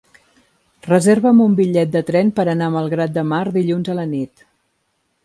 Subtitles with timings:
[0.85, 4.43] Reserva'm un bitllet de tren per anar a Malgrat de Mar dilluns a la nit.